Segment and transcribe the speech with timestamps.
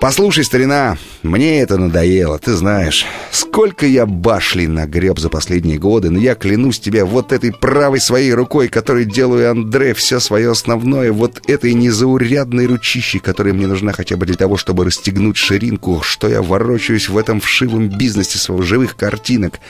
[0.00, 3.04] Послушай, старина, мне это надоело, ты знаешь.
[3.30, 8.32] Сколько я башли нагреб за последние годы, но я клянусь тебе вот этой правой своей
[8.32, 14.16] рукой, которой делаю Андре все свое основное, вот этой незаурядной ручищей, которая мне нужна хотя
[14.16, 18.96] бы для того, чтобы расстегнуть ширинку, что я ворочаюсь в этом вшивом бизнесе своих живых
[18.96, 19.60] картинок.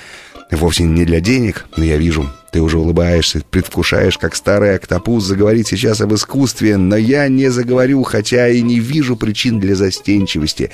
[0.51, 5.69] Вовсе не для денег, но я вижу, ты уже улыбаешься, предвкушаешь, как старый октопус заговорит
[5.69, 10.71] сейчас об искусстве, но я не заговорю, хотя и не вижу причин для застенчивости.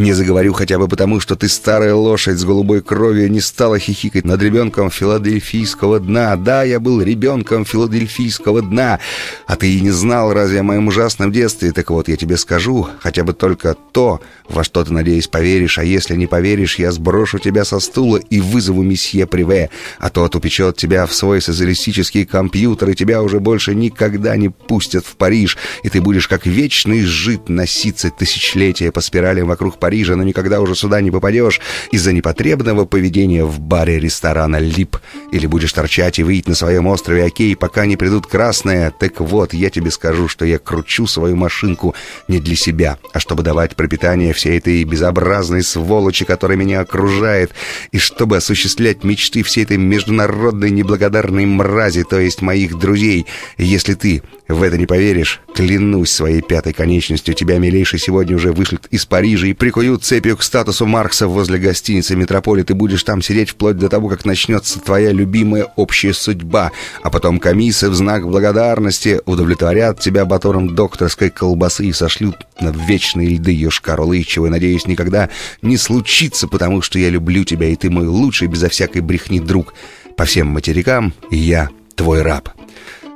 [0.00, 4.24] Не заговорю хотя бы потому, что ты старая лошадь с голубой кровью не стала хихикать
[4.24, 6.36] над ребенком филадельфийского дна.
[6.36, 8.98] Да, я был ребенком филадельфийского дна,
[9.46, 11.72] а ты и не знал разве о моем ужасном детстве.
[11.72, 15.76] Так вот, я тебе скажу хотя бы только то, во что ты, надеюсь, поверишь.
[15.76, 19.68] А если не поверишь, я сброшу тебя со стула и вызову месье Приве.
[19.98, 25.04] А тот упечет тебя в свой социалистический компьютер, и тебя уже больше никогда не пустят
[25.04, 25.58] в Париж.
[25.82, 30.74] И ты будешь как вечный жид носиться тысячелетия по спиралям вокруг Парижа, но никогда уже
[30.74, 31.60] сюда не попадешь
[31.90, 34.96] из-за непотребного поведения в баре ресторана «Лип».
[35.32, 38.92] Или будешь торчать и выйти на своем острове Окей, пока не придут красные.
[38.98, 41.94] Так вот, я тебе скажу, что я кручу свою машинку
[42.28, 47.52] не для себя, а чтобы давать пропитание всей этой безобразной сволочи, которая меня окружает,
[47.92, 53.26] и чтобы осуществлять мечты всей этой международной неблагодарной мрази, то есть моих друзей.
[53.58, 58.86] Если ты в это не поверишь, клянусь своей пятой конечностью, тебя, милейший, сегодня уже вышлют
[58.90, 63.50] из Парижа и прикуют цепью к статусу Маркса возле гостиницы «Метрополит», и будешь там сидеть
[63.50, 66.70] вплоть до того, как начнется твоя любимая общая судьба,
[67.02, 73.28] а потом комиссия в знак благодарности удовлетворят тебя батоном докторской колбасы и сошлют на вечные
[73.30, 75.30] льды Йошкар-Олы, чего, надеюсь, никогда
[75.62, 79.72] не случится, потому что я люблю тебя, и ты мой лучший, безо всякой брехни друг.
[80.16, 82.50] По всем материкам я твой раб».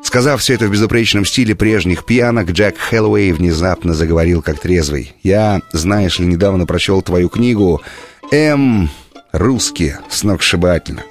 [0.04, 5.14] Сказав все это в безупречном стиле прежних пьянок, Джек Хэллоуэй внезапно заговорил как трезвый.
[5.22, 7.82] «Я, знаешь ли, недавно прочел твою книгу
[8.30, 8.90] «М...»
[9.32, 11.02] русские, сногсшибательно.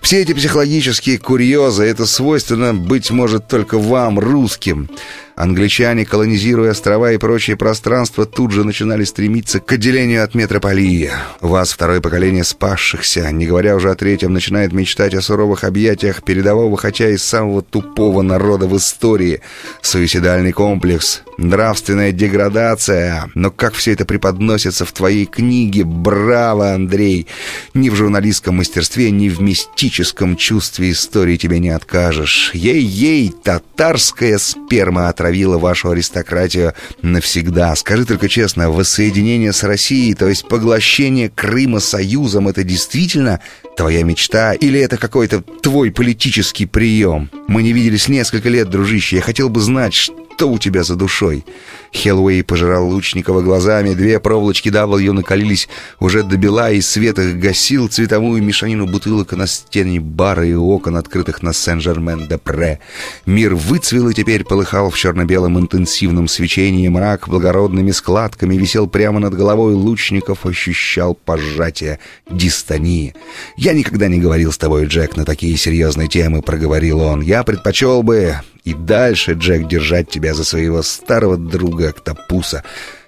[0.00, 4.88] Все эти психологические курьезы, это свойственно, быть может, только вам, русским.
[5.34, 11.10] Англичане, колонизируя острова и прочие пространства, тут же начинали стремиться к отделению от метрополии.
[11.40, 16.76] Вас второе поколение спасшихся, не говоря уже о третьем, начинает мечтать о суровых объятиях передового,
[16.76, 19.40] хотя и самого тупого народа в истории.
[19.80, 23.30] Суицидальный комплекс, нравственная деградация.
[23.34, 25.84] Но как все это преподносится в твоей книге?
[25.84, 27.26] Браво, Андрей!
[27.72, 32.52] Ни в журналистском мастерстве, ни в мистическом чувстве истории тебе не откажешь.
[32.54, 37.76] Ей-ей, татарская сперма отравила вашу аристократию навсегда.
[37.76, 43.40] Скажи только честно, воссоединение с Россией, то есть поглощение Крыма Союзом, это действительно
[43.76, 47.30] твоя мечта или это какой-то твой политический прием?
[47.46, 49.16] Мы не виделись несколько лет, дружище.
[49.16, 51.44] Я хотел бы знать, что у тебя за душой?»
[51.92, 55.68] Хеллоуэй пожирал Лучникова глазами, две проволочки W накалились
[56.00, 60.96] уже до бела, и свет их гасил цветовую мешанину бутылок на стене бара и окон,
[60.96, 62.78] открытых на Сен-Жермен-де-Пре.
[63.26, 69.34] Мир выцвел и теперь полыхал в черно-белом интенсивном свечении, мрак благородными складками висел прямо над
[69.34, 71.98] головой Лучников, ощущал пожатие
[72.30, 73.14] дистонии.
[73.56, 77.20] «Я никогда не говорил с тобой, Джек, на такие серьезные темы»,— проговорил он.
[77.20, 82.62] «Я предпочел бы и дальше, Джек, держать тебя за своего старого друга Октопуса.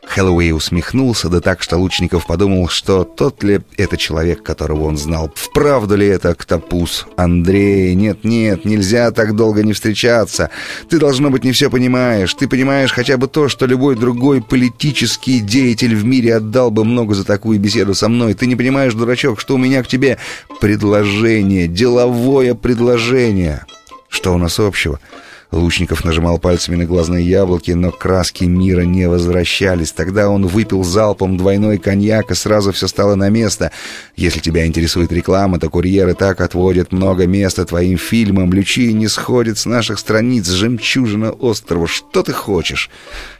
[0.07, 5.33] Хэллоуэй усмехнулся, да так, что Лучников подумал, что тот ли это человек, которого он знал.
[5.35, 7.07] Вправду ли это Октопус?
[7.17, 10.51] Андрей, нет-нет, нельзя так долго не встречаться.
[10.89, 12.35] Ты, должно быть, не все понимаешь.
[12.35, 17.15] Ты понимаешь хотя бы то, что любой другой политический деятель в мире отдал бы много
[17.15, 18.35] за такую беседу со мной.
[18.35, 20.19] Ты не понимаешь, дурачок, что у меня к тебе
[20.61, 23.65] предложение, деловое предложение.
[24.09, 25.01] Что у нас общего?
[25.55, 29.93] Лучников нажимал пальцами на глазные яблоки, но краски мира не возвращались.
[29.93, 33.71] Тогда он выпил залпом двойной коньяк, и сразу все стало на место.
[34.17, 38.53] Если тебя интересует реклама, то курьеры так отводят много места твоим фильмам.
[38.53, 40.49] Лючи не сходит с наших страниц.
[40.49, 41.87] Жемчужина острова.
[41.87, 42.91] Что ты хочешь?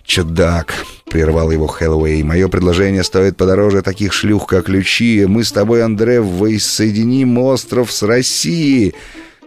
[0.05, 0.75] «Чудак!»—
[1.11, 2.23] прервал его Хэллоуэй.
[2.23, 5.25] «Мое предложение стоит подороже таких шлюх, как Лючи.
[5.27, 8.95] Мы с тобой, Андре, воссоединим остров с Россией!»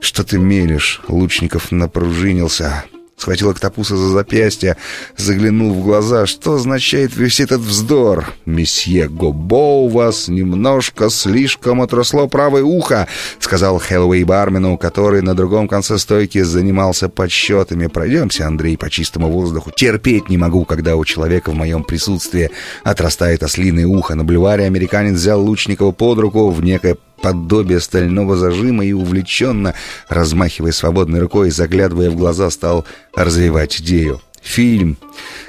[0.07, 2.85] «Что ты мелешь?» Лучников напружинился.
[3.17, 4.77] Схватил Октопуса за запястье,
[5.17, 6.25] заглянул в глаза.
[6.25, 8.33] Что означает весь этот вздор?
[8.45, 13.09] «Месье Гобо, у вас немножко слишком отросло правое ухо»,
[13.39, 17.87] сказал Хэллоуэй бармену, который на другом конце стойки занимался подсчетами.
[17.87, 19.71] «Пройдемся, Андрей, по чистому воздуху.
[19.75, 22.49] Терпеть не могу, когда у человека в моем присутствии
[22.85, 24.15] отрастает ослиное ухо».
[24.15, 26.95] На бульваре американец взял Лучникова под руку в некое
[27.27, 29.73] подобие стального зажима и увлеченно,
[30.07, 34.21] размахивая свободной рукой и заглядывая в глаза, стал развивать идею.
[34.47, 34.97] Фильм.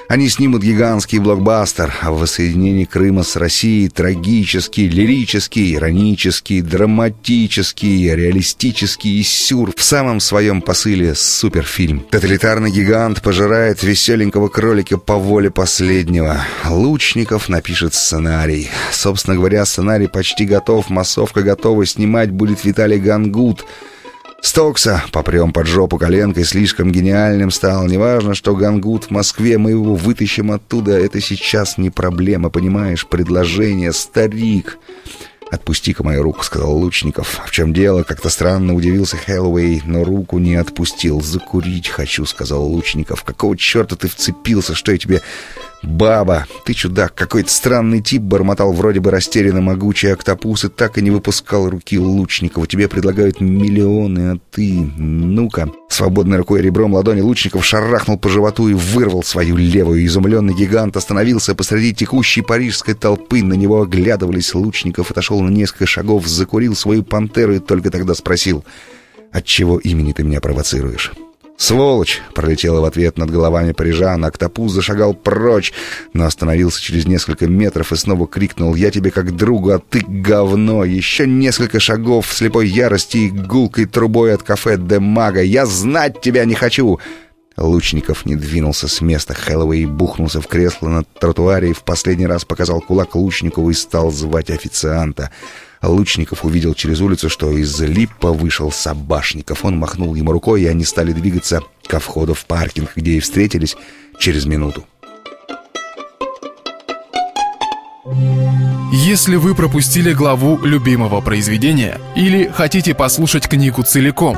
[0.09, 9.23] Они снимут гигантский блокбастер о воссоединении Крыма с Россией, трагический, лирический, иронический, драматический, реалистический и
[9.23, 9.71] сюр.
[9.75, 12.01] В самом своем посыле суперфильм.
[12.11, 16.41] Тоталитарный гигант пожирает веселенького кролика по воле последнего.
[16.67, 18.69] Лучников напишет сценарий.
[18.91, 23.65] Собственно говоря, сценарий почти готов, массовка готова, снимать будет Виталий Гангут.
[24.41, 27.85] Стокса попрем под жопу коленкой слишком гениальным стал.
[27.87, 30.97] Неважно, что Гангут в Москве, мы его вытащим оттуда.
[30.97, 33.05] Это сейчас не проблема, понимаешь?
[33.05, 34.77] Предложение, старик.
[35.51, 37.41] «Отпусти-ка мою руку»,— сказал Лучников.
[37.43, 41.21] «В чем дело?»— как-то странно удивился Хэллоуэй, но руку не отпустил.
[41.21, 43.23] «Закурить хочу»,— сказал Лучников.
[43.23, 44.75] «Какого черта ты вцепился?
[44.75, 45.23] Что я тебе
[45.81, 51.01] «Баба, ты чудак, какой-то странный тип»,— бормотал вроде бы растерянно могучий октопус и так и
[51.01, 52.67] не выпускал руки Лучникова.
[52.67, 54.73] «Тебе предлагают миллионы, а ты...
[54.97, 55.71] Ну-ка».
[55.87, 60.05] Свободной рукой ребром ладони Лучников шарахнул по животу и вырвал свою левую.
[60.05, 63.41] Изумленный гигант остановился посреди текущей парижской толпы.
[63.41, 64.53] На него оглядывались.
[64.53, 68.65] Лучников отошел на несколько шагов, закурил свою пантеру и только тогда спросил,
[69.31, 71.13] «Отчего имени ты меня провоцируешь?»
[71.59, 74.23] «Сволочь!»— пролетела в ответ над головами парижан.
[74.23, 75.73] Октопус зашагал прочь,
[76.13, 80.85] но остановился через несколько метров и снова крикнул «Я тебе как другу, а ты говно!»
[80.85, 85.41] Еще несколько шагов в слепой ярости и гулкой трубой от кафе «Де Мага».
[85.41, 86.97] «Я знать тебя не хочу!»
[87.57, 89.33] Лучников не двинулся с места.
[89.33, 94.11] Хэллоуэй бухнулся в кресло на тротуаре и в последний раз показал кулак Лучникову и стал
[94.11, 95.29] звать официанта.
[95.81, 99.63] Лучников увидел через улицу, что из липа вышел Собашников.
[99.63, 103.77] Он махнул ему рукой, и они стали двигаться ко входу в паркинг, где и встретились
[104.19, 104.85] через минуту.
[108.91, 114.37] Если вы пропустили главу любимого произведения или хотите послушать книгу целиком,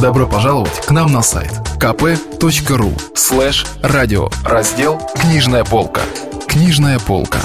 [0.00, 6.02] добро пожаловать к нам на сайт kp.ru слэш радио раздел «Книжная полка».
[6.46, 7.40] Книжная полка.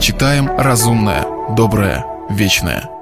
[0.00, 2.97] Читаем разумное, доброе, вечное.